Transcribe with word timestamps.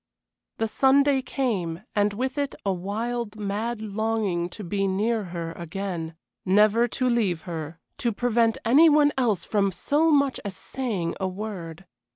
The 0.57 0.67
Sunday 0.67 1.21
came, 1.21 1.83
and 1.95 2.11
with 2.13 2.35
it 2.39 2.55
a 2.65 2.73
wild, 2.73 3.35
mad 3.35 3.83
longing 3.83 4.49
to 4.49 4.63
be 4.63 4.87
near 4.87 5.25
her 5.25 5.51
again 5.51 6.15
never 6.43 6.87
to 6.87 7.07
leave 7.07 7.43
her, 7.43 7.79
to 7.99 8.11
prevent 8.11 8.57
any 8.65 8.89
one 8.89 9.11
else 9.15 9.45
from 9.45 9.71
so 9.71 10.09
much 10.09 10.39
as 10.43 10.57
saying 10.57 11.13
a 11.19 11.27
word. 11.27 11.85